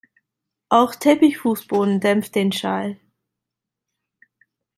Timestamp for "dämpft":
1.99-2.33